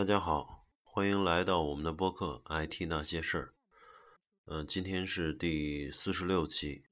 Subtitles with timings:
[0.00, 3.44] 大家好，欢迎来到我们的播客《IT 那些事儿》。
[4.46, 6.86] 嗯，今天是第四十六期。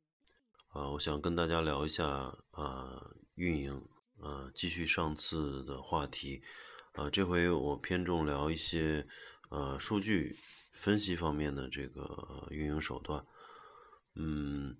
[0.75, 2.07] 啊，我想跟大家聊一下
[2.51, 3.83] 啊，运营。
[4.21, 6.43] 啊，继续上次的话题。
[6.93, 9.09] 啊，这回我偏重聊一些
[9.49, 10.37] 呃数据
[10.75, 13.25] 分析方面的这个运营手段。
[14.16, 14.77] 嗯，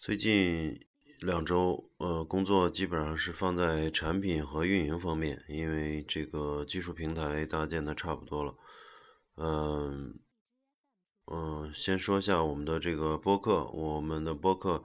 [0.00, 0.88] 最近。
[1.20, 8.54] 两周，呃，工作基本上是放在产品和运营方面，因为这个技术平台搭建的差不多了。
[9.36, 10.18] 嗯，
[11.26, 14.82] 嗯，先说一下我们的这个播客，我们的播客，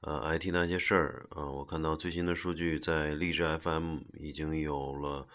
[0.00, 5.28] 呃，IT 那些事儿，啊，我看到最新的数据，在荔枝 FM 已经有了，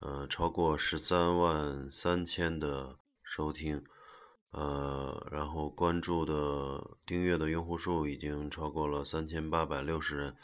[0.00, 3.84] 呃，超过十三万三千的收听。
[4.56, 10.36] 呃，然后关注的、订阅的用户数已经超过了三千八百六十人，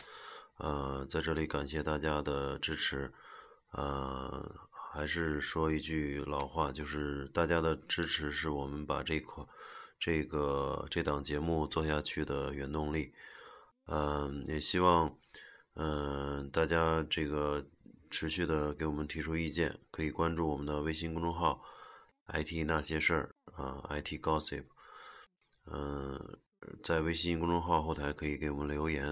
[0.57, 3.13] 呃，在这里感谢大家的支持，
[3.71, 4.53] 呃，
[4.93, 9.47] 还是说一句老话，就是大家的支持是我们把这款、
[9.97, 13.13] 这个这档节目做下去的原动力，
[13.87, 15.17] 嗯，也希望，
[15.77, 17.65] 嗯，大家这个
[18.11, 21.63] 持续的给我们提出意见，可以关注我们的微信公众号。
[22.33, 24.65] IT 那些事儿啊，IT Gossip，
[25.67, 26.39] 嗯，
[26.83, 29.05] 在微信公众号后台可以给我们留言。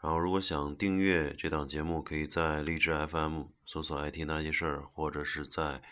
[0.00, 5.82] 然后，如果想订阅这档节目，可以在荔枝 FM 搜索 IT 那些事儿，或者是在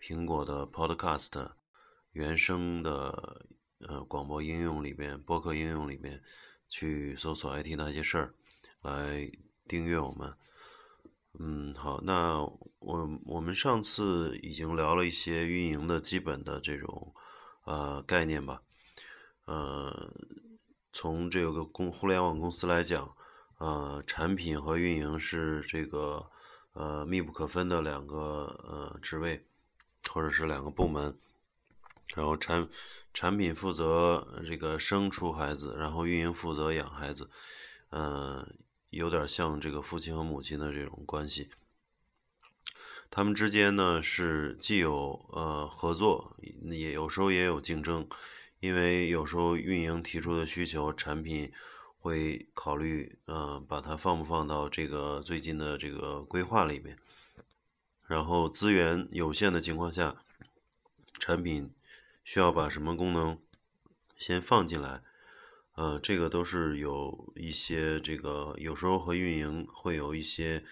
[0.00, 1.50] 苹果的 Podcast
[2.12, 3.46] 原声的
[3.80, 6.22] 呃广播应用里边、播客应用里边
[6.68, 8.34] 去搜索 IT 那些事儿
[8.82, 9.28] 来
[9.66, 10.32] 订阅我们。
[11.40, 12.40] 嗯，好，那
[12.80, 17.14] 我我们上次已经聊了一些运营的基本的这种
[17.64, 18.60] 呃概念吧，
[19.44, 20.12] 呃，
[20.92, 23.14] 从这个公互联网公司来讲，
[23.58, 26.28] 呃，产品和运营是这个
[26.72, 28.18] 呃密不可分的两个
[28.66, 29.46] 呃职位
[30.10, 31.16] 或者是两个部门，
[32.16, 32.68] 然后产
[33.14, 37.30] 产品负责这个生出孩子，然后运营负责养孩子，
[37.90, 38.58] 嗯。
[38.90, 41.50] 有点像这个父亲和母亲的这种关系，
[43.10, 48.08] 他们之间呢是既有呃合作，也有时候也有竞争，
[48.60, 51.52] 因为有时候运营提出的需求，产品
[51.98, 56.96] 会考虑呃把它放不放到这个最近的这个规划里面，
[58.06, 60.16] 然后资源有限的情况下，
[61.20, 61.70] 产品
[62.24, 63.38] 需要把什么功能
[64.16, 65.02] 先放进来。
[65.78, 70.64] 呃，这个都是有一些这个，有时候和运营会有一些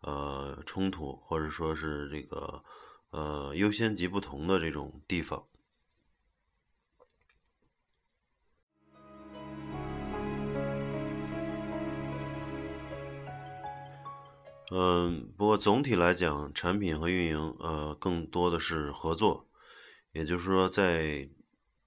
[0.00, 2.64] 呃冲突，或者说是这个
[3.10, 5.44] 呃优先级不同的这种地方。
[14.70, 19.46] 嗯，不过总体来讲，产品和运营呃更多的是合作，
[20.12, 21.28] 也就是说在。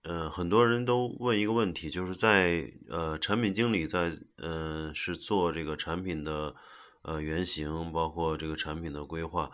[0.03, 6.56] 嗯，很多人都问一个问题，就是在呃，产品经理在嗯是做这个产品的
[7.02, 9.52] 呃原型，包括这个产品的规划，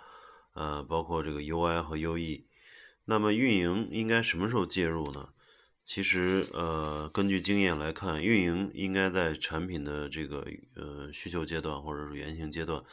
[0.53, 2.43] 呃，包括这个 UI 和 UE，
[3.05, 5.29] 那么运营应该什么时候介入呢？
[5.83, 12.83] 其实呃，根据经验来看，运营应该在产品的这个呃需求阶段或者是原型阶段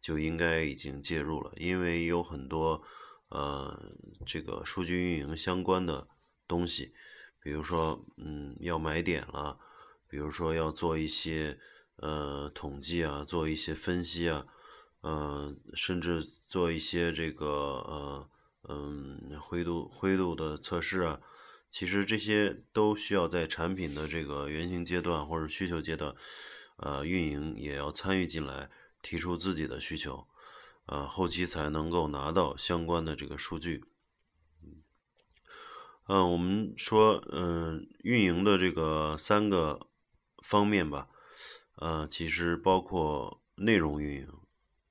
[0.00, 2.82] 就应该已经介入了，因为有很多
[3.28, 3.80] 呃
[4.26, 6.08] 这个数据运营相关的。
[6.46, 6.92] 东西，
[7.40, 9.58] 比如说，嗯，要买点了，
[10.08, 11.58] 比如说要做一些
[11.96, 14.46] 呃统计啊，做一些分析啊，
[15.00, 18.30] 呃，甚至做一些这个呃
[18.68, 21.20] 嗯灰度灰度的测试啊，
[21.70, 26.14] 其实这些都需要在产品的这个原型阶段或者需求阶段，
[26.76, 28.70] 呃，运营也要参与进来，
[29.02, 30.26] 提出自己的需求，
[30.86, 33.84] 呃，后期才能够拿到相关的这个数据。
[36.06, 39.86] 嗯，我们说，嗯，运营的这个三个
[40.42, 41.08] 方面吧，
[41.76, 44.28] 呃，其实包括内容运营，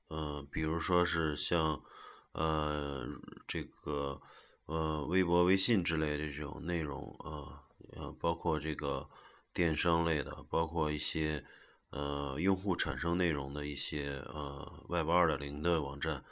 [0.08, 1.84] 呃，比如说是像，
[2.32, 3.06] 呃，
[3.46, 4.20] 这个，
[4.66, 7.62] 呃，微博、微信之类的这种内容，啊，
[7.96, 9.08] 呃，包括这个
[9.54, 11.46] 电商类的，包括一些，
[11.92, 16.24] 呃，用户产生内容的一些，呃，Web 二点零的网站，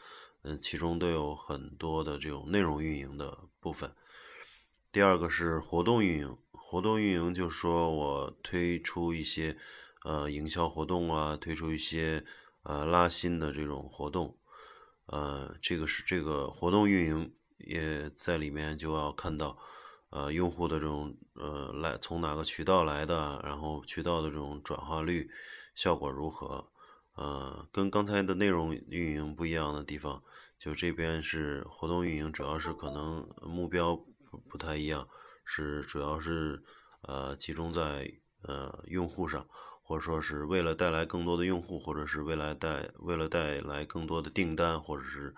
[0.42, 3.94] 嗯，其中都有很多的这种内容运营的部分。
[4.94, 9.56] 第二个是活动运营，活动运营就是说我推出一些
[10.04, 12.26] 呃营销活动啊，推出一些
[12.64, 14.38] 呃拉新的这种活动，
[15.06, 19.58] 呃，这个是这个活动运营也在里面就要看到
[20.10, 25.32] 呃用户的这种呃来从哪个渠道来的，然后渠道的这种转化率
[25.74, 26.70] 效果如何，
[27.16, 30.22] 呃，跟刚才的内容运营不一样的地方，
[30.60, 33.98] 就这边是活动运营，主要是可能目标
[34.50, 35.08] 不太一样，
[35.46, 36.64] 是主要是
[37.02, 38.12] 呃集中在
[38.44, 39.48] 呃用户上，
[39.84, 45.36] 或者说是为了带来更多的用户，或者是未来带为了带来更多的订单，或者是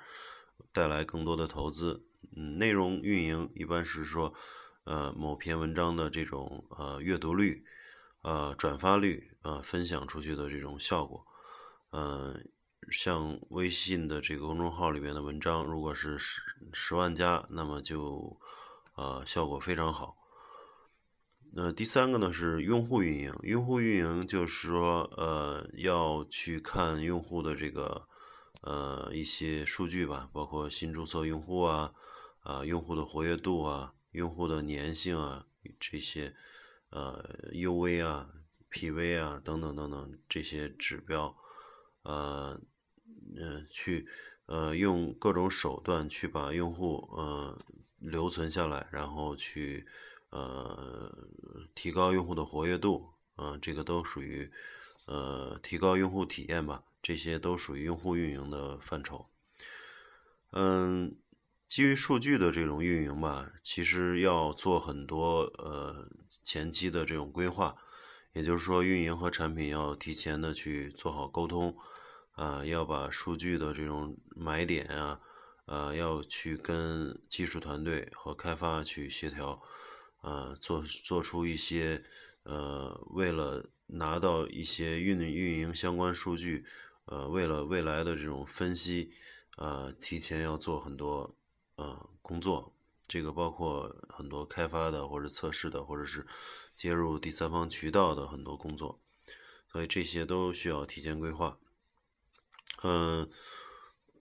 [0.72, 2.06] 带来更多的投资。
[2.36, 4.34] 嗯，内容运营一般是说，
[4.86, 7.66] 呃，某篇文章的这种呃阅读率、
[8.22, 11.26] 呃转发率、呃分享出去的这种效果。
[11.92, 12.50] 嗯，
[12.92, 16.42] 像微信的这个公众号里面的文章，如果是十
[16.72, 18.40] 十万加，那么就
[18.96, 20.18] 呃效果非常好。
[21.54, 28.08] 那第三个呢是用户运营，用户运营就是说呃要去看用户的这个
[28.62, 31.94] 呃一些数据吧，包括新注册用户啊。
[32.46, 35.46] 啊，用户的活跃度啊，用户的粘性啊，
[35.80, 36.36] 这些
[36.90, 37.24] 呃
[37.54, 38.28] UV 啊、
[38.70, 41.34] PV 啊等等等等这些指标，
[42.02, 42.60] 呃，
[43.38, 44.06] 嗯，去
[44.46, 47.58] 呃用各种手段去把用户呃
[48.04, 49.86] 留存下来，然后去
[50.30, 51.12] 呃
[51.74, 54.52] 提高用户的活跃度，啊，这个都属于
[55.06, 59.28] 呃提高用户体验吧，这些都属于用户运营的范畴，
[60.52, 61.16] 嗯。
[61.66, 66.08] 基于数据的这种运营吧，其实要做很多呃
[66.44, 67.76] 前期的这种规划，
[68.34, 71.76] 也就是说，运营和产品要提前的去做好沟通，
[72.34, 75.20] 啊，要把数据的这种买点啊，
[75.66, 79.62] 呃，要去跟技术团队和开发去协调，
[80.22, 82.04] 啊，做做出一些
[82.44, 86.66] 呃，为了拿到一些运运营相关数据，
[87.06, 89.12] 呃，为了未来的这种分析，
[89.58, 91.36] 啊，提前要做很多。
[91.76, 92.72] 呃，工作
[93.08, 96.24] 这个包括很多开发的，或者测试的，或者是
[96.76, 99.02] 接入第三方渠道的很多工作，
[99.72, 101.58] 所以这些都需要提前规划。
[102.84, 103.28] 嗯，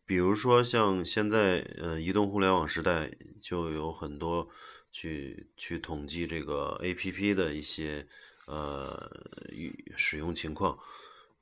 [0.05, 3.11] 比如说像现在，呃，移动互联网时代
[3.41, 4.49] 就有很多
[4.91, 8.07] 去去统计这个 APP 的一些
[8.47, 9.11] 呃
[9.97, 10.79] 使用情况，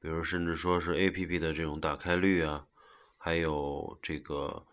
[0.01, 2.67] 比如甚至说是 APP 的这种打开率啊，
[3.17, 4.65] 还有这个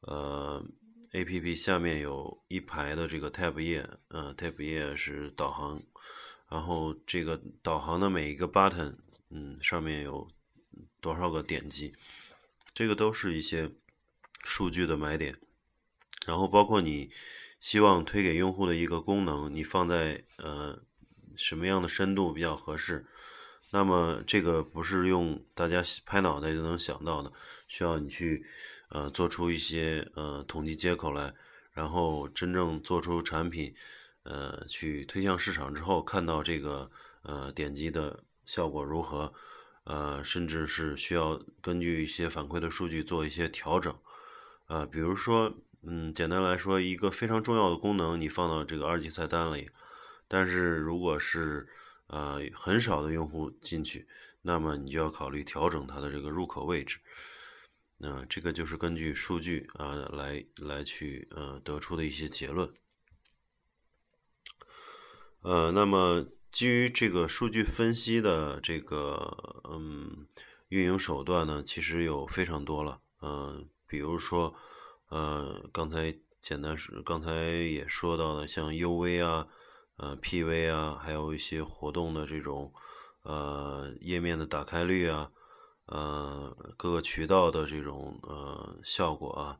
[0.00, 0.64] 呃。
[1.12, 5.80] A P P 下面有一排的这个 Tab 页，嗯，Tab 页是导航，
[6.50, 8.92] 然后这个导航的每一个 button，
[9.30, 10.28] 嗯，上面有
[11.00, 11.94] 多少个点击，
[12.76, 13.72] 这个都是一些
[14.44, 15.34] 数据的买点。
[16.26, 17.10] 然后包括你
[17.58, 20.78] 希望推给用户的一个功能，你放在呃
[21.34, 23.06] 什么样的深度比较合适？
[23.70, 27.32] 那么这个不是用大家拍脑袋就能想到的，
[27.66, 28.46] 需要你去。
[28.88, 31.34] 呃，做出一些呃统计接口来，
[31.72, 33.74] 然后真正做出产品，
[34.22, 36.88] 呃，去推向市场之后，看到这个
[37.22, 39.34] 呃点击的效果如何，
[39.86, 43.96] 呃，甚至是需要根据一些反馈的数据做一些调整，
[44.66, 49.70] 呃，比如说，嗯，简单来说，一个非常重要的功能你放到这个二级菜单里，
[50.26, 51.68] 但是如果是
[52.08, 54.08] 呃很少的用户进去，
[54.42, 56.98] 那么你就要考虑调整它的这个入口位置。
[57.98, 62.68] 那这个就是根据数据啊来来去呃得出的一些结论。
[65.42, 70.26] 呃，那么基于这个数据分析的这个嗯
[70.68, 73.00] 运营手段呢，其实有非常多了。
[73.20, 74.54] 嗯，比如说
[75.08, 79.46] 呃刚才简单是刚才也说到的，像 UV 啊、
[79.96, 82.72] 呃 PV 啊，还有一些活动的这种
[83.22, 85.30] 呃页面的打开率啊。
[85.88, 89.56] 呃，各个渠道的这种呃效果啊，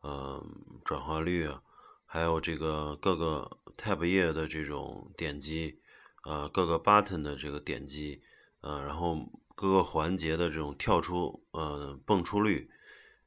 [0.00, 0.42] 呃
[0.86, 1.60] 转化率啊，
[2.06, 5.78] 还有这个各个 tab 页的这种点击，
[6.26, 8.20] 呃各个 button 的这个点击，
[8.60, 9.16] 呃然后
[9.54, 12.68] 各个环节的这种跳出呃蹦出率，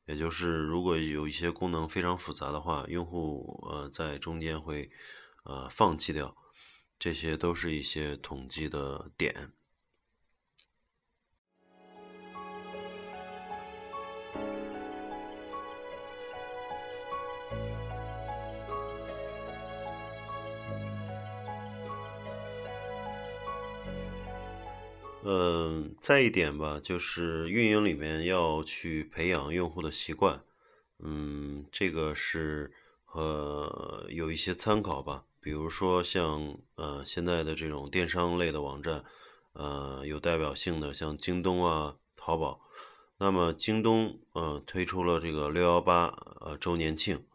[0.05, 4.91] 也就是如果有一些功能非常复杂的话，用户呃在中间会
[5.45, 6.35] 呃放弃掉，
[6.99, 9.53] 这些都是一些统计的点。
[25.21, 30.41] 嗯，再一点吧，就是运营里面要去培养用户的习惯，
[30.99, 32.71] 嗯，这个是
[33.11, 39.03] 呃有一些参考吧，比如说像呃现在的这种电商类的网站，
[39.51, 42.61] 呃有代表性的像京东啊、淘宝，
[43.17, 46.05] 那么京东呃推出了这个六幺八
[46.39, 47.25] 呃周年庆，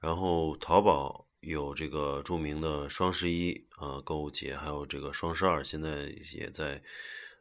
[0.00, 6.82] 然后淘宝有这个著名的双十一啊购物节，还有这个双十二，现在也在。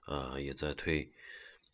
[0.08, 1.10] 呃，也在推，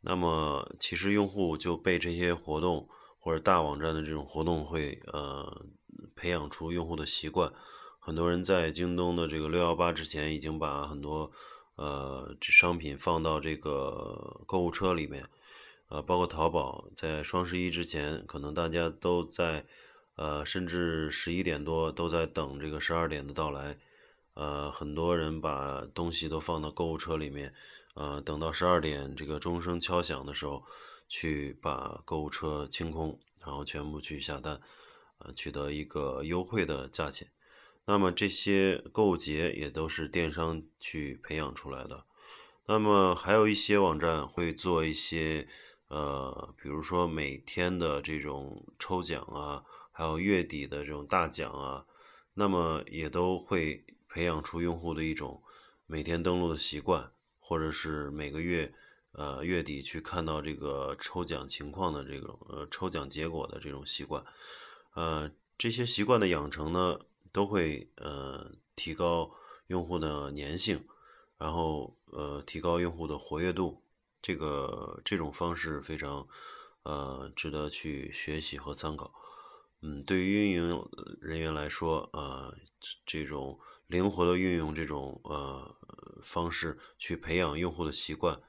[0.02, 2.88] 那么其实用户就被这些活动
[3.20, 5.66] 或者大网站的这种活动会呃
[6.14, 7.52] 培养出用户的习惯。
[8.00, 11.32] 很多人在京东的这个六幺八之前已经把很多
[11.78, 15.26] 呃商品放到这个购物车里面，
[15.88, 19.66] 呃，包括淘宝在双十一之前，可能大家都在
[20.18, 23.78] 呃甚至十一点多都在等这个十二点的到来，
[24.34, 27.54] 呃，很多人把东西都放到购物车里面。
[27.94, 30.64] 呃，等到十二点这个钟声敲响的时候，
[31.10, 34.62] 去把购物车清空，然后全部去下单，
[35.18, 37.28] 呃，取得一个优惠的价钱。
[37.86, 42.06] 那么这些购物节也都是电商去培养出来的。
[42.68, 45.48] 那么还有一些网站会做一些，
[45.88, 49.64] 呃，比如说每天的这种抽奖啊，
[49.98, 51.84] 还有月底的这种大奖啊，
[52.36, 55.42] 那么也都会培养出用户的一种
[55.88, 57.12] 每天登录的习惯。
[57.40, 58.74] 或者是每个月，
[59.14, 64.22] 呃，月底去看到这个抽奖情况的这种呃抽奖结果的这种习惯，
[64.96, 67.00] 呃，这些习惯的养成呢，
[67.32, 69.32] 都会呃提高
[69.68, 70.86] 用户的粘性，
[71.38, 73.82] 然后呃提高用户的活跃度，
[74.22, 76.28] 这个这种方式非常
[76.84, 79.14] 呃值得去学习和参考。
[79.82, 80.90] 嗯，对于运营
[81.22, 82.56] 人员来说，呃，
[83.06, 85.76] 这种灵活的运用这种呃。
[86.24, 88.42] 方式去培养用户的习惯，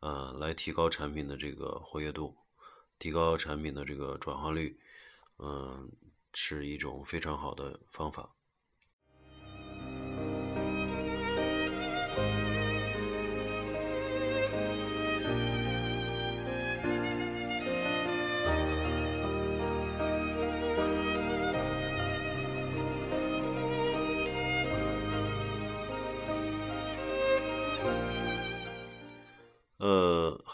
[0.00, 2.36] 呃，来提高产品的这个活跃度，
[2.98, 4.76] 提高产品的这个转化率，
[5.38, 5.88] 嗯，
[6.34, 8.28] 是一种非常好的方法。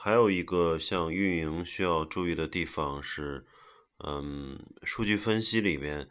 [0.09, 3.47] 还有一个像运营需要注意的地方是，
[3.99, 6.09] 嗯，数据分析里边，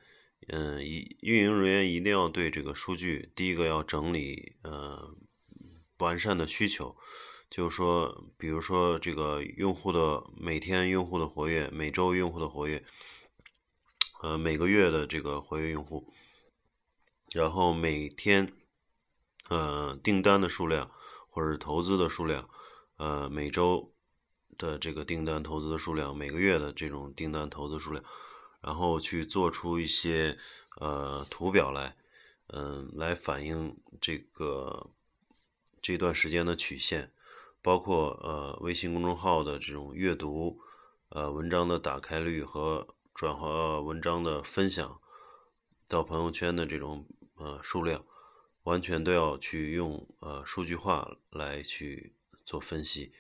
[0.50, 5.16] 嗯，一运营人员一定要对这个数据，第一个要整理，呃，
[5.98, 6.96] 完善的需求，
[7.50, 12.86] 就是说，比如说这个用户的每天用户的活跃，每周用户的活跃，
[14.22, 16.14] 呃，每个月的这个活跃用户，
[17.32, 18.54] 然后每天，
[19.50, 20.92] 呃，订单的数量
[21.32, 22.48] 或者是投资的数量。
[22.98, 23.94] 呃，每周
[24.58, 28.04] 的这个订单投资的数量，每个月的这种订单投资数量，
[28.60, 30.36] 然后去做出一些
[30.80, 31.96] 呃图表来，
[32.48, 34.90] 嗯，来反映这个
[35.80, 37.12] 这段时间的曲线，
[37.62, 40.60] 包括呃微信公众号的这种阅读，
[41.10, 45.00] 呃文章的打开率和转化文章的分享
[45.88, 48.04] 到朋友圈的这种呃数量，
[48.64, 52.17] 完全都要去用呃数据化来去。
[52.48, 53.12] 做分析，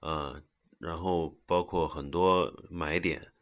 [0.00, 0.42] 呃，
[0.78, 3.32] 然后包括很多买点，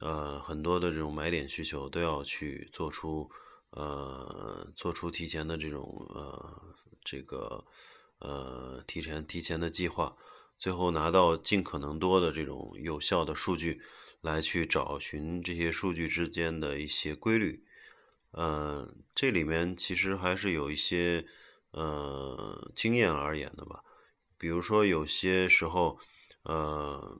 [0.00, 3.30] 呃，很多的这种买点需求都要去做出，
[3.70, 7.62] 呃，做出提前的这种呃，这个
[8.20, 10.16] 呃，提前提前的计划，
[10.56, 13.82] 最后拿到尽可能多的这种有效的数据，
[14.22, 17.62] 来去找寻这些数据之间的一些规律，
[18.30, 21.26] 呃，这里面其实还是有一些
[21.72, 23.84] 呃经验而言的吧。
[24.38, 25.98] 比如说，有些时候，
[26.42, 27.18] 呃，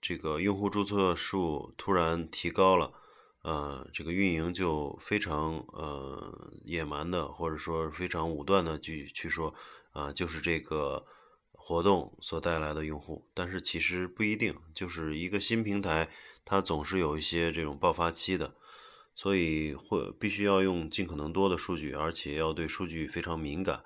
[0.00, 2.92] 这个用户注册数突然提高了，
[3.42, 9.54] 呃，这个运营就非常呃野蛮的，或者说非常武断的去去说，
[9.92, 11.04] 啊，就是这个
[11.52, 13.28] 活动所带来的用户。
[13.34, 16.08] 但是其实不一定，就是一个新平台，
[16.44, 18.56] 它总是有一些这种爆发期的，
[19.14, 23.84] 所以会必须要用尽可能多的数据，而且要对数据非常敏感。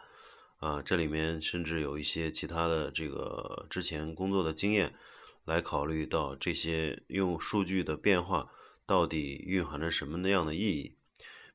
[0.58, 4.94] 啊，这里面甚至有一些其他的这个之前工作的经验，
[5.44, 8.50] 来考虑到这些用数据的变化
[8.86, 10.96] 到底蕴含着什么那样的意义。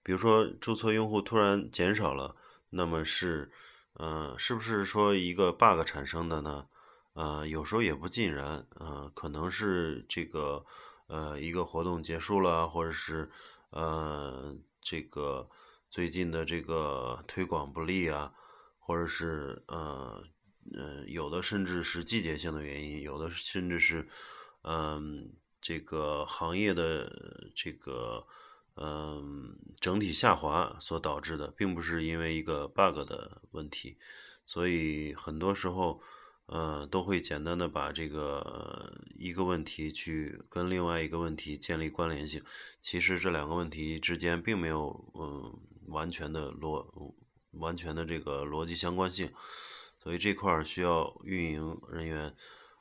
[0.03, 2.35] 比如说，注册用户突然减少了，
[2.69, 3.51] 那么是，
[3.95, 6.67] 嗯，是不是说一个 bug 产生的呢？
[7.13, 10.65] 啊，有时候也不尽然，啊，可能是这个，
[11.07, 13.29] 呃，一个活动结束了，或者是，
[13.71, 15.49] 呃，这个
[15.89, 18.31] 最近的这个推广不利啊。
[18.91, 20.21] 或者是呃
[20.73, 24.05] 呃，有的甚至是季节性的原因，有的甚至是
[24.63, 25.31] 嗯
[25.61, 27.09] 这个行业的
[27.55, 28.27] 这个
[28.75, 33.97] 嗯整体下滑所导致的，并不是因为一个 bug 的问题，
[34.45, 36.01] 所以很多时候
[36.47, 42.43] 呃都会简单的把这个一个问题去跟另外一个问题建立关联性，
[42.81, 45.57] 其实这两个问题之间并没有嗯
[45.87, 47.15] 完全的落。
[47.51, 49.31] 完全的这个逻辑相关性，
[49.99, 52.35] 所以这块儿需要运营人员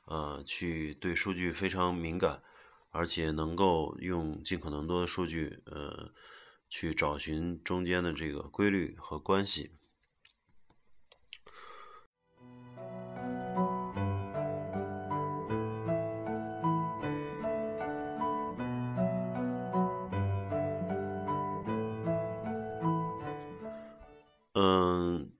[0.05, 2.41] 呃，去对数据非常敏感，
[2.89, 6.11] 而且能够用尽可能多的数据，呃，
[6.69, 9.71] 去找寻中间的这个规律和关系。
[24.53, 25.31] 嗯，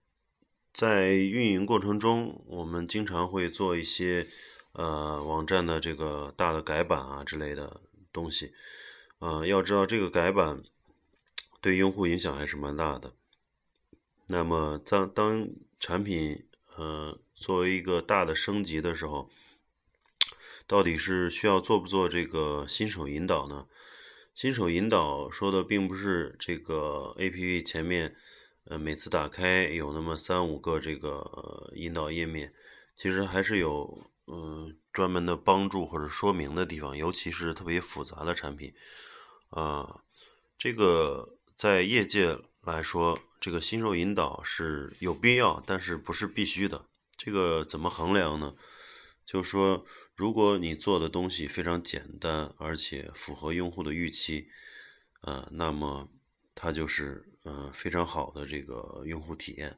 [0.72, 4.26] 在运营过程中，我们经常会做一些
[4.72, 8.54] 呃网站的这个大的改版啊之类的东西。
[9.18, 10.62] 呃，要知道这个改版
[11.60, 13.12] 对用户影响还是蛮大的。
[14.28, 15.46] 那么当当
[15.78, 19.28] 产品呃作为一个大的升级的时候，
[20.66, 23.66] 到底是需要做不做这个新手引导呢？
[24.34, 28.16] 新手引导说的并不是这个 APP 前面。
[28.64, 32.52] 呃，每次打开有那么三五个这个引导页面，
[32.94, 38.72] 其实还是有嗯专门的帮助或者说明的地方，尤其是特别复杂的产品，
[39.50, 40.02] 啊，
[40.56, 46.86] 这个在业界来说，这个新手引导是有必要，但是不是必须的。
[47.16, 48.54] 这个怎么衡量呢？
[49.24, 49.84] 就是说，
[50.16, 54.48] 如果你做的东西非常简单，而且符合用户的预期，
[55.20, 56.08] 啊，那么
[56.54, 57.28] 它就是。
[57.44, 59.76] 嗯，非常好的这个用户体验，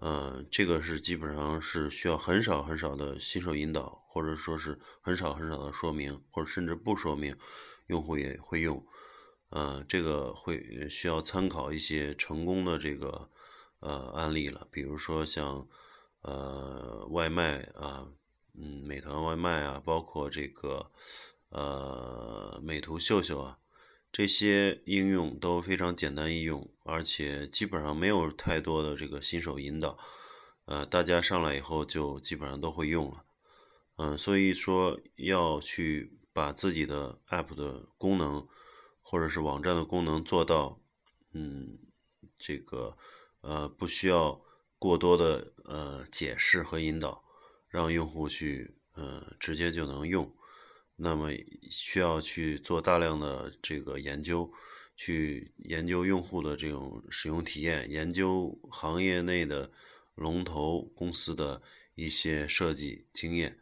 [0.00, 7.34] 嗯，这个是基本上是需要很少很少的新手引导，或者说是很少很少的说明，或者甚至不说明，
[7.86, 8.86] 用户也会用。
[9.48, 13.30] 嗯，这个会需要参考一些成功的这个
[13.80, 15.66] 呃案例了，比如说像
[16.20, 18.06] 呃外卖啊，
[18.52, 20.92] 嗯，美团外卖啊，包括这个
[21.48, 23.58] 呃美图秀秀啊。
[24.14, 29.98] 这些应用都非常简单易用，而且基本上没有太多的这个新手引导，
[30.66, 33.24] 呃，大家上来以后就基本上都会用了，
[33.96, 38.46] 嗯，所以说要去把自己的 app 的功能
[39.02, 40.80] 或者是网站的功能做到，
[41.32, 41.76] 嗯，
[42.38, 42.96] 这个
[43.40, 44.40] 呃不需要
[44.78, 47.24] 过多的呃解释和引导，
[47.68, 50.32] 让用户去呃直接就能用。
[50.96, 51.30] 那么
[51.70, 54.52] 需要去做大量的这个研究，
[54.96, 59.72] 去研究用户的这种使用体验，研究行业内的
[60.14, 61.60] 龙头公司的
[61.96, 63.58] 一些设计经验，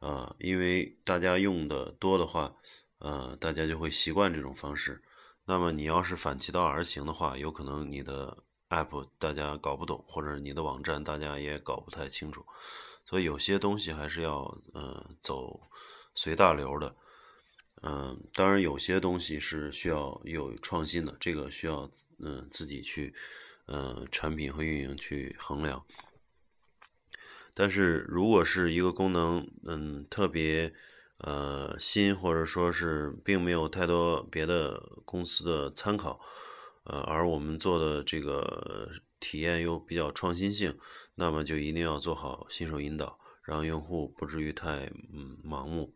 [0.00, 2.54] 啊，因为大家用的多的话，
[2.98, 5.02] 呃，大家就会习惯这种方式。
[5.46, 8.36] 那么你要是反其道而行的话，有可能你的
[8.68, 12.44] app 大家搞不懂，或者你的网站大家也搞不太清楚。
[13.06, 14.42] 所以有些东西还是要
[14.74, 15.58] 呃走。
[16.16, 16.96] 随大流的，
[17.82, 23.14] 嗯，当然有些东西是需要有创新的，这个需要嗯自己去
[23.66, 25.84] 嗯产品和运营去衡量。
[27.54, 30.72] 但是如果是一个功能嗯特别
[31.18, 36.20] 呃新，或者说是并没有太多别的公司的参考，
[36.84, 40.78] 呃，而我们做的这个体验又比较创新性，
[41.14, 43.18] 那么就一定要做好新手引导。
[43.46, 45.94] 让用户不至于太嗯盲目。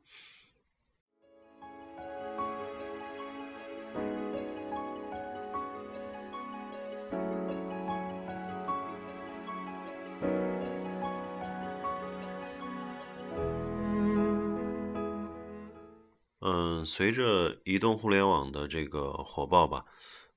[16.43, 19.85] 嗯，随着移动互联网的这个火爆吧，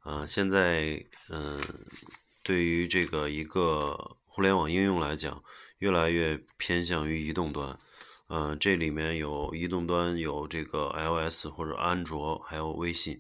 [0.04, 1.62] 嗯，现在嗯，
[2.44, 5.44] 对于这个一个互联网应用来讲。
[5.80, 7.78] 越来越偏向于移动端，
[8.30, 13.20] 嗯，这里面有移动端有这个 iOS 或者安卓，还有微信，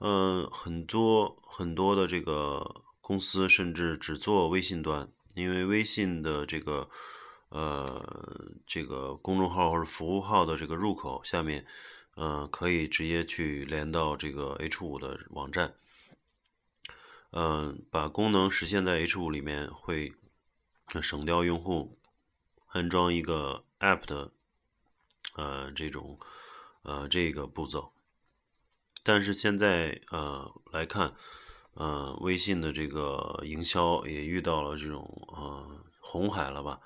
[0.00, 6.86] 嗯，很多很多的这个公司甚至只做微信端，因为微信的这个
[7.48, 8.04] 呃
[8.66, 11.64] 这个公众号或者服务号的这个入口下面，
[12.16, 15.72] 嗯，可以直接去连到这个 H 五的网站，
[17.30, 20.12] 嗯，把功能实现在 H 五里面会。
[21.00, 21.98] 省掉用户
[22.68, 24.32] 安装一个 App 的
[25.36, 26.18] 呃这种
[26.82, 27.92] 呃这个步骤，
[29.02, 31.14] 但是现在呃来看，
[31.74, 36.80] 呃微信的这个营销也遇到了这种呃红海了吧？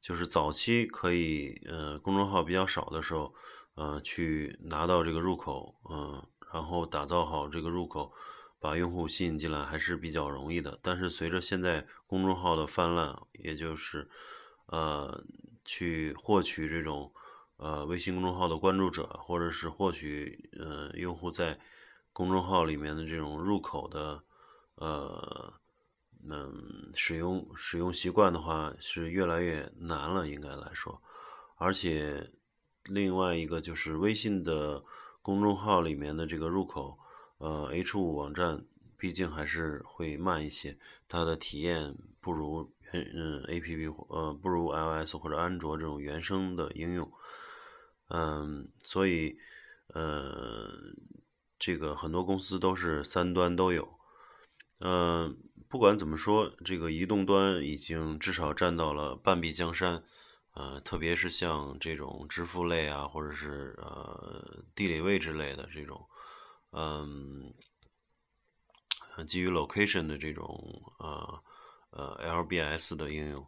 [0.00, 3.34] 就是早期可以呃公众号比较少的时候，
[3.74, 8.12] 呃去拿到这个入口，嗯，然后打造好这个入口。
[8.58, 14.08] 把用户吸引进来还是比较容易的，但是随着现在公众号的泛滥，也就是，
[14.66, 15.24] 呃，
[15.64, 17.12] 去获取这种
[17.58, 21.58] 呃微信公众号的关注者，或者是获取呃用户在
[22.12, 24.22] 公众号里面的这种入口的
[24.76, 25.52] 呃
[26.28, 31.00] 嗯使用使用习惯的话，是越来越难了，应该来说，
[31.56, 32.32] 而且
[32.86, 34.82] 另外一个就是微信的
[35.20, 36.98] 公众号里面的这个入口，
[37.38, 38.64] 呃，H 五网站
[38.96, 47.10] 毕竟还是会慢一些，它的体验不如原嗯 A P P 呃不如 iOS 或者安卓这种原生的应用，
[48.08, 49.38] 嗯，所以
[49.88, 50.70] 呃
[51.58, 53.88] 这个很多公司都是三端都有，
[54.80, 55.36] 嗯。
[55.68, 60.04] 不管怎么说，这个移动端已经至少占到了半壁江山，
[60.54, 66.06] 呃，特别是像这种支付类啊，或者是呃地理位置类的这种，
[66.72, 67.52] 嗯，
[69.26, 71.42] 基于 location 的这种呃
[71.90, 73.46] 呃 LBS 的应用，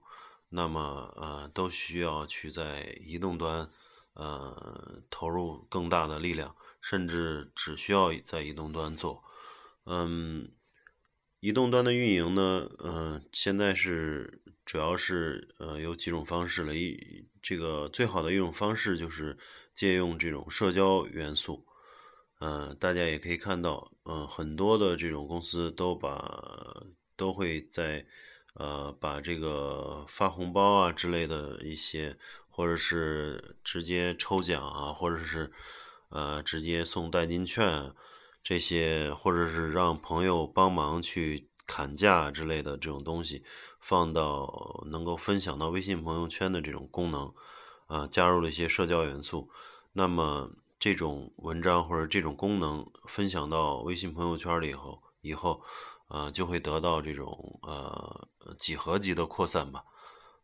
[0.48, 3.68] 那么呃都需要去在移动端
[4.14, 9.22] 呃投入更大的力量，甚至只需要在移动端做，
[9.84, 10.52] 嗯。
[11.40, 16.74] 移动端的运营呢，嗯，现在是主要是呃有几种方式了。
[16.74, 19.38] 一这个最好的一种方式就是
[19.72, 21.64] 借用这种社交元素，
[22.40, 26.82] 嗯，大家也可以看到，嗯，很多的这种公司都把
[27.16, 28.06] 都会在
[28.54, 32.16] 呃把这个发红包啊之类的一些，
[32.48, 35.52] 或者是直接抽奖啊，或者是
[36.10, 37.92] 呃直接送代金券。
[38.40, 43.44] 这些或者是让朋友帮忙去砍价之类的这种东西，
[43.78, 47.34] 放到能够分享到微信朋友圈的这种功能，
[47.88, 49.50] 啊，加入了一些社交元素。
[49.92, 55.62] 那么这种文章或者这种功能分享到微信朋友圈里以后，以后，
[56.08, 59.84] 啊，就会得到这种呃几何级的扩散吧，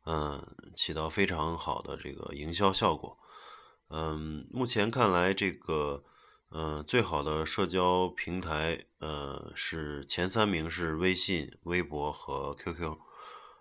[0.07, 0.45] 嗯，
[0.77, 3.19] 起到非常好的这个营销效果。
[3.89, 6.05] 嗯，目前看来这个。
[6.57, 12.97] 嗯，最好的社交平台，呃，是前三名是微信、微博和 QQ，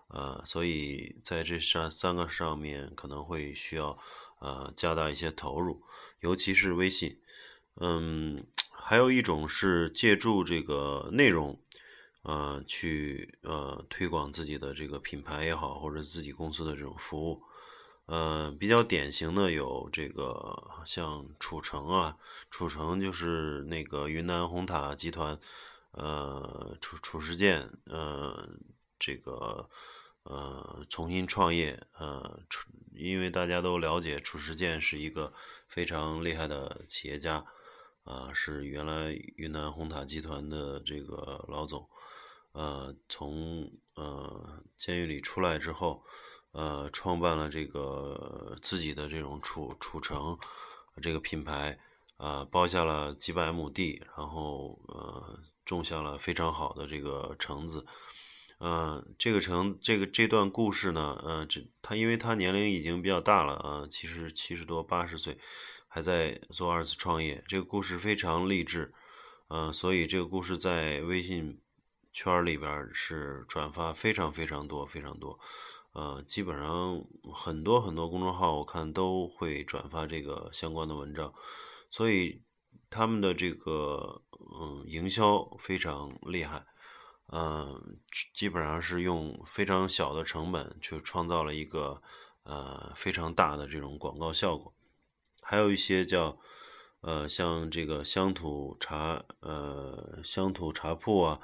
[0.10, 3.98] 呃，所以在这上三个上面可能会需要
[4.44, 5.82] 呃加大一些投入，
[6.20, 7.18] 尤其是微信。
[7.78, 11.60] 嗯，还有一种是借助这个内容，
[12.22, 17.42] 呃，去呃推广自己的这个品牌也好，或者自己公司的这种服务。
[18.06, 22.18] 嗯，比较典型的有这个像楚城啊，
[22.52, 25.40] 楚城就是那个云南红塔集团，
[25.92, 28.50] 呃，褚褚时健，呃，
[29.00, 29.70] 这个
[30.24, 32.40] 呃重新创业，呃，
[32.94, 35.34] 因为大家都了解褚时健是一个
[35.68, 37.46] 非常厉害的企业家，
[38.04, 41.88] 啊，是原来云南红塔集团的这个老总，
[42.52, 46.04] 呃，从呃监狱里出来之后。
[46.56, 50.38] 呃，创办了这个自己的这种褚褚橙
[51.02, 51.80] 这个品牌，
[52.18, 57.84] 啊，包下了几百亩地，然后呃，种下了非常好的这个橙子，
[58.66, 65.38] 嗯，这个橙这个这段故事呢，嗯，这他因为他年龄已经比较大了啊，其实七十多八十岁，
[65.90, 68.94] 还在做二次创业，这个故事非常励志，
[69.50, 71.60] 嗯，所以这个故事在微信
[72.14, 75.38] 圈里边是转发非常非常多非常多。
[75.92, 81.34] 呃，基本上很多很多公众号我看都会转发这个相关的文章，
[81.90, 82.42] 所以
[82.90, 84.22] 他们的这个
[84.58, 86.66] 嗯营销非常厉害，
[87.34, 87.98] 嗯，
[88.36, 92.02] 基本上是用非常小的成本去创造了一个
[92.44, 94.72] 呃非常大的这种广告效果。
[95.42, 96.38] 还有一些叫
[97.02, 101.40] 呃像这个乡土茶呃乡土茶铺啊，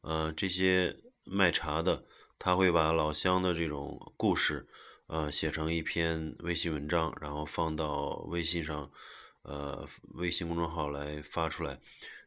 [0.00, 2.04] 呃这些卖茶的。
[2.38, 4.68] 他会把老乡的这种故事，
[5.06, 8.90] 呃，写成一篇微信文章，然后放到微信上，
[9.40, 11.80] 呃，微信公众号来发出来，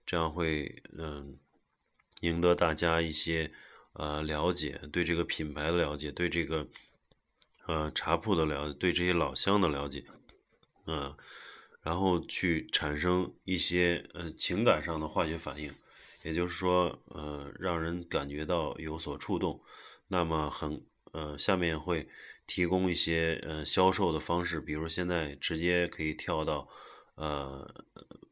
[0.08, 1.38] 这样会嗯，
[2.20, 3.52] 赢得大家一些
[3.94, 6.68] 呃了解，对这个品牌的了解，对这个
[7.68, 10.04] 呃茶铺的了解，对这些老乡的了解，
[10.86, 11.16] 嗯，
[11.82, 15.74] 然后去产生一些呃情感上的化学反应，
[16.24, 19.62] 也就是说，呃，让人感觉到有所触动。
[20.08, 22.08] 那么很呃，下面会
[22.48, 26.68] 提供一些呃销售的方式，比如现在直接可以跳到
[27.16, 27.86] 呃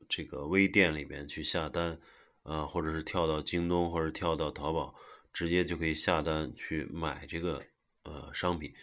[0.10, 2.00] 这个微店里边去下单，
[2.48, 4.96] 呃或者是跳到京东或者跳到淘宝，
[5.34, 7.62] 直接就可以下单去买这个
[8.04, 8.74] 呃商品，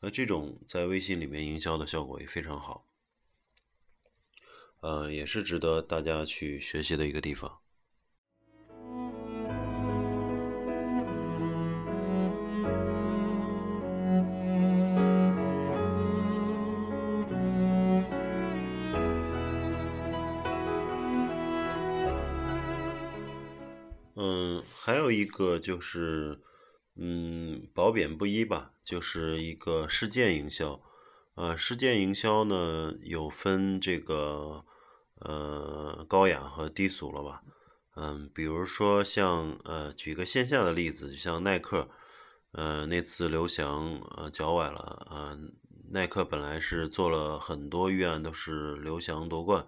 [0.00, 2.86] 那这种在微信里面营销的效果也非常好，
[4.80, 7.60] 呃也是值得大家去学习的一个地方。
[24.72, 26.40] 还有一个就是，
[26.96, 30.80] 嗯，褒贬不一吧，就是一个事件营销，
[31.34, 34.64] 呃，事件营销呢有分这个
[35.20, 37.42] 呃高雅和低俗了吧？
[37.96, 41.90] 嗯，比如说像呃，举一个线下的例子，就像耐克，
[42.52, 45.38] 呃，那次刘翔呃脚崴了，呃，
[45.90, 49.66] 耐克本来是做了很多预案，都是刘翔夺冠，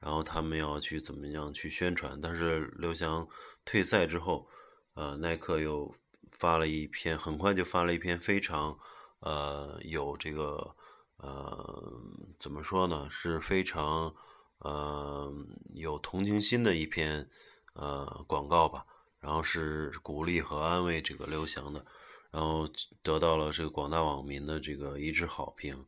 [0.00, 3.28] 然后他们要去怎么样去宣传，但是刘翔
[3.64, 4.48] 退赛之后，
[4.94, 5.94] 呃，耐克又
[6.32, 8.78] 发了一篇，很快就发了一篇非常
[9.20, 10.74] 呃有这个
[11.18, 12.02] 呃
[12.38, 14.14] 怎么说呢，是非常
[14.58, 15.32] 呃
[15.74, 17.30] 有同情心的一篇。
[17.72, 18.84] 呃，广告吧，
[19.20, 21.86] 然后是鼓励和安慰这个刘翔的，
[22.32, 22.68] 然后
[23.00, 25.86] 得到了这个广大网民的这个一致好评，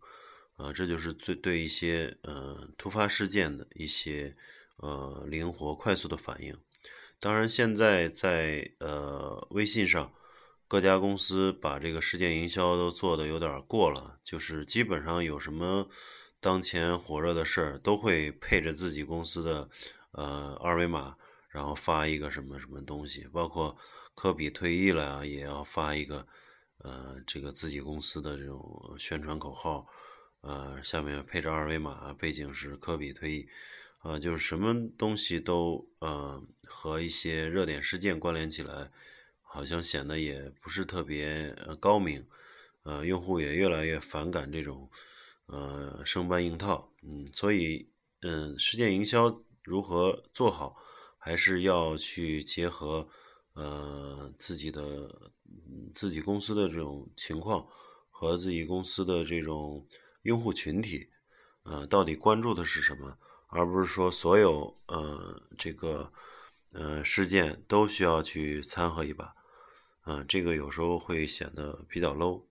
[0.63, 4.37] 啊，这就是最对一些呃突发事件的一些
[4.77, 6.57] 呃灵活快速的反应。
[7.19, 10.13] 当然，现在在呃微信上，
[10.69, 15.89] 各家公司把这个事件营销都做的有点过了，就是基本上有什么
[16.41, 19.69] 当前火热的事儿，都会配着自己公司的
[20.13, 21.17] 呃二维码。
[21.53, 23.77] 然后发一个什么什么东西，包括
[24.15, 26.27] 科比退役了啊，也要发一个，
[26.79, 29.87] 呃，这个自己公司的这种宣传口号，
[30.43, 33.49] 呃，下面配着二维码，背景是科比退役，
[33.99, 38.91] 啊，就是什么东西都呃和一些热点事件关联起来，
[39.41, 42.27] 好像显得也不是特别高明，
[42.83, 44.91] 呃，用户也越来越反感这种
[45.47, 47.89] 呃生搬硬套，嗯，所以
[48.21, 50.77] 嗯，事件营销如何做好？
[51.25, 53.09] 还是要去结合，
[53.55, 55.31] 呃，自己的
[55.95, 57.65] 自己公司的这种情况
[58.11, 59.87] 和自己公司的这种
[60.23, 61.09] 用户群体，
[61.65, 66.13] 呃，到底关注的是什么，而不是说所有呃这个
[66.73, 69.35] 呃事件都需要去掺和一把，
[70.07, 72.45] 嗯，这个有时候会显得比较 low。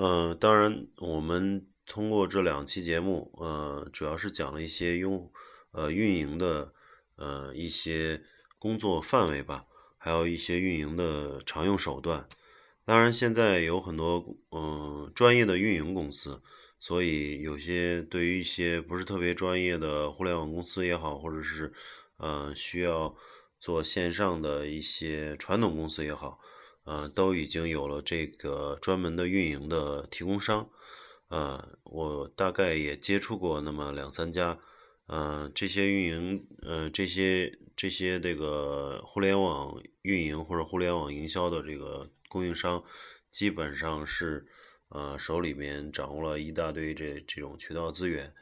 [0.00, 5.32] 嗯，当然，我们通过这两期节目，呃，主要是讲了一些用，
[5.72, 6.72] 呃，运营的，
[7.16, 8.22] 呃，一些
[8.58, 12.28] 工作范围吧，还有一些运营的常用手段。
[12.84, 16.42] 当然，现在有很多，嗯，专业的运营公司，
[16.78, 21.72] 所以有些对于一些不是特别专业的互联网公司也好，或者是，
[22.16, 23.14] 呃，需要
[23.60, 26.40] 做线上的一些传统公司也好。
[26.84, 30.70] 呃，都已经有了这个专门的运营的提供商，
[31.28, 34.58] 呃，我大概也接触过那么两三家，
[35.08, 42.84] 呃，这些运营，呃，这些这些这个互联网运营或者互联网营销的这个供应商，
[43.30, 44.46] 基本上是，
[44.90, 48.32] 呃，手里面掌握了一大堆这这种渠道资源，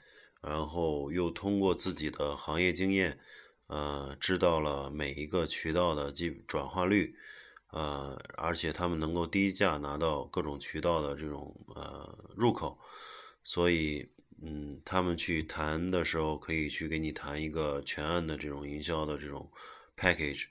[0.43, 3.19] 然后又通过自己的行业经验，
[3.69, 7.15] 呃，知道了每一个渠道的基转化率。
[7.73, 12.79] 呃，而且他们能够低价拿到各种渠道的这种呃入口，
[13.43, 14.09] 所以
[14.43, 19.51] 嗯，他们去谈的时候可以去给你谈一个全案的这种营销的这种
[19.97, 20.45] package，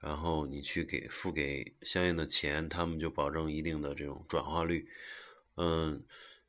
[0.00, 4.88] 然后你去给付给相应的钱，他们就保证一定的这种转化率。
[5.56, 6.04] 嗯，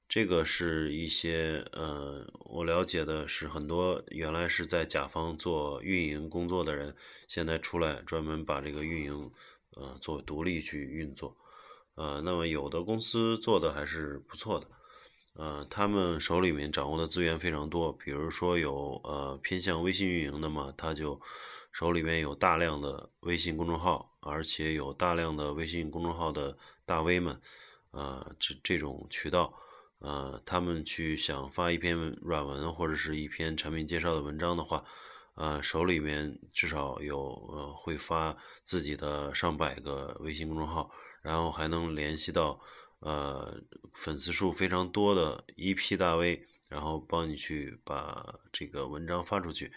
[0.07, 6.95] 这个是一些呃，我了解的是很多原来是在甲方做运营工作的人，
[7.27, 9.31] 现在出来专门把这个运营。
[9.75, 11.35] 呃，做独立去运作，
[11.95, 14.67] 呃，那么有的公司做的还是不错的，
[15.33, 21.19] 呃，他们手里面掌握的资源非常多，比如说有呃偏向微信运营的嘛，他就
[21.71, 27.41] 手里面有大量的微信公众号，而且有大量的微信公众号的大 V 们，
[27.91, 29.53] 呃，这这种渠道，
[29.99, 34.83] 呃，他们去想发一篇软文或者是一篇产品介绍的文章的话。
[35.35, 37.17] 呃，手里面至少有
[37.51, 40.91] 呃会发自己的上百个微信公众号，
[41.23, 42.59] 然后还能联系到
[43.03, 43.61] 呃
[43.93, 49.71] 粉丝数非常多的一批大 V，然后帮你去把这个文章发出去。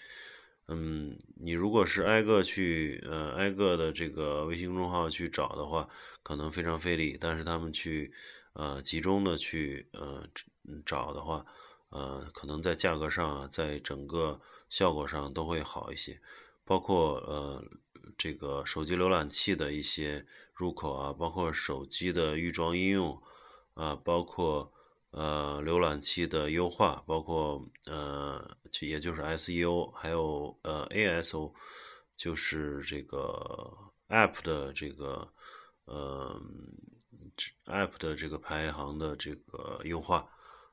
[0.69, 5.89] 嗯，你如果是挨个去呃挨个的这个微信公众号去找的话，
[6.23, 7.17] 可能非常费力。
[7.21, 8.13] 但是他们去
[8.55, 10.27] 呃集中的去呃
[10.85, 11.45] 找的话，
[11.91, 14.41] 呃可能在价格上，在整个。
[14.69, 16.21] 效果上都会好一些，
[16.67, 17.65] 包括呃
[18.19, 23.23] 这个手机浏览器的一些入口啊，包括手机的预装应用
[23.75, 24.73] 啊，包括
[25.11, 31.53] 呃浏览器的优化，包括呃也就是 SEO，还有呃 ASO，
[32.17, 33.73] 就是这个
[34.09, 35.33] App 的这个
[35.85, 36.43] 呃
[37.67, 40.29] App 的这个排行的这个优化，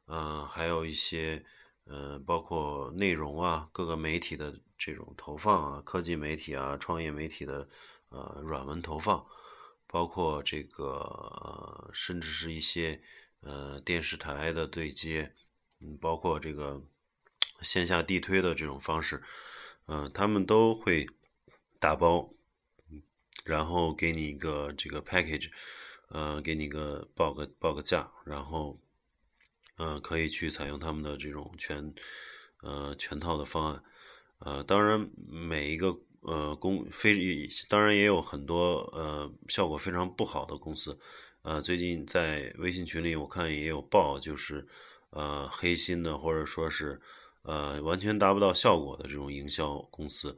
[0.07, 1.45] 嗯，还有一些。
[1.85, 7.69] 呃，包括内容啊，各个媒体的这种投放啊，科技媒体啊，创业媒体的
[8.09, 9.25] 呃软文投放，
[9.87, 13.01] 包括这个呃，甚至是一些
[13.39, 15.33] 呃电视台的对接，
[15.79, 16.81] 嗯，包括这个
[17.61, 19.23] 线下地推的这种方式，
[19.85, 21.07] 嗯，他们都会
[21.79, 22.33] 打包，
[23.45, 25.49] 然后给你一个这个 package，
[26.09, 28.77] 呃，给你个报个报个价，然后。
[29.77, 31.95] 嗯，可以去采用他们的这种全，
[32.61, 33.83] 呃，全套的方案，
[34.45, 40.99] 呃，当然每一个呃公非，当然也有很多呃效果非常不好的公司，
[41.43, 44.67] 呃，最近在微信群里我看也有报，就是
[45.11, 47.01] 呃黑心的或者说是
[47.43, 50.37] 呃完全达不到效果的这种营销公司，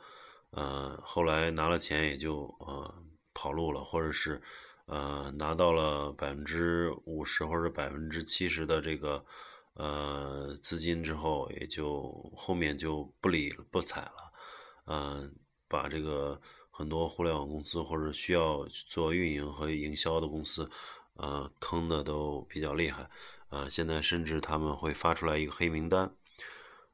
[0.51, 2.95] 呃，后来拿了钱也就呃
[3.33, 4.41] 跑路了，或者是。
[4.87, 9.25] 呃，拿到了百分之五十或者百分之七十的这个
[9.75, 14.31] 呃资金之后，也就后面就不理不睬了。
[14.87, 15.35] 嗯，
[15.67, 20.69] 把这个很多互联网公司或者需要做运营和营销的公司，
[21.13, 23.09] 呃，坑的都比较厉害。
[23.49, 26.15] 呃，现在甚至他们会发出来一个黑名单。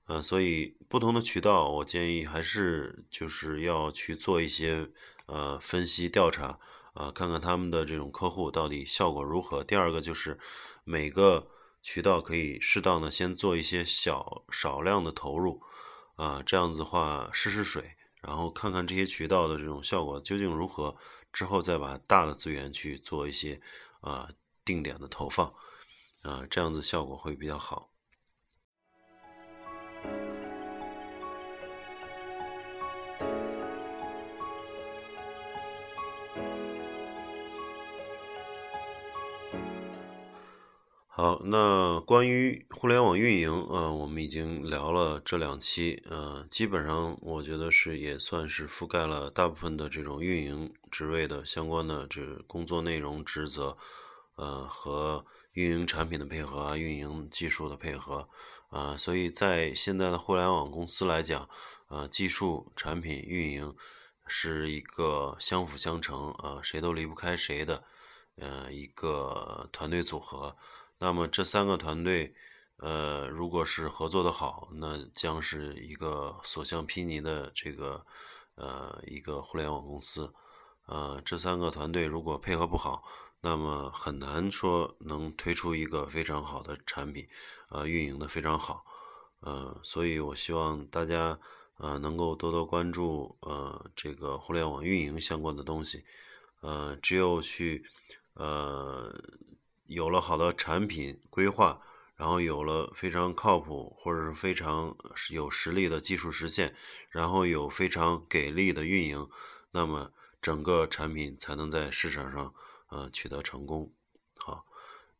[0.07, 4.89] 呃，所以不同的渠道，我建议还是就是要去做一些
[5.25, 6.59] 呃分析调查。
[6.93, 9.63] 啊，看看他们的这种客户到底效果如何。
[9.63, 10.37] 第二个就是
[10.83, 11.47] 每个
[11.81, 15.61] 渠道可以适当的先做一些小少量的投入，
[16.15, 20.95] 啊，这样子的话试试水，然后看看这些渠道的这种效果究竟如何，
[21.33, 23.61] 之后再把大的资源去做一些
[24.01, 24.29] 啊
[24.63, 25.53] 定点的投放，
[26.21, 27.90] 啊，这样子效果会比较好。
[41.21, 53.77] 好，那关于互联网运营，呃，我们已经聊了这两期，呃，基本上我觉得是也算是覆盖了大部分的这种运营职位的相关的这工作内容职责，
[54.33, 58.27] 呃，和运营产品的配合啊，运营技术的配合，
[58.71, 61.47] 啊，所以在现在的互联网公司来讲，
[61.89, 63.75] 呃，技术、产品、运营
[64.25, 67.83] 是一个相辅相成啊，谁都离不开谁的，
[68.37, 70.57] 呃，一个团队组合。
[71.03, 72.35] 那么这三个团队，
[72.77, 78.05] 呃，如果是合作的好，那将是一个所向披靡的这个，
[78.53, 80.31] 呃，一个互联网公司。
[80.85, 83.03] 呃，这三个团队如果配合不好，
[83.41, 87.25] 那么很难说能推出一个非常好的产品，
[87.69, 88.85] 呃，运营的非常好。
[89.39, 91.39] 呃，所以我希望大家，
[91.79, 96.05] 呃，能够多多关注，呃，这个互联网运营相关的东西。
[96.59, 97.83] 呃，只有去，
[98.35, 99.11] 呃。
[99.91, 101.81] 有了好的产品规划，
[102.15, 104.95] 然后有了非常靠谱或者是非常
[105.31, 106.73] 有实力的技术实现，
[107.09, 109.27] 然后有非常给力的运营，
[109.71, 112.53] 那么整个产品才能在市场上
[112.87, 113.91] 呃取得成功。
[114.39, 114.65] 好，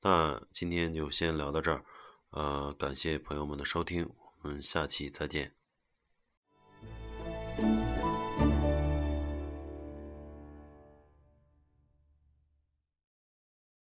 [0.02, 1.84] 那今天就先聊到这儿，
[2.30, 4.10] 呃，感谢朋友们的收听，
[4.42, 5.61] 我们下期再见。